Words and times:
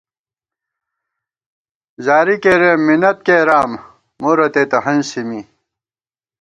زاری 2.05 2.35
کېرېم 2.43 2.79
مِنت 2.87 3.17
کېرام، 3.27 3.71
مو 4.21 4.31
رتئ 4.37 4.65
تہ 4.71 4.77
ہنسی 4.85 5.21
می 5.27 5.41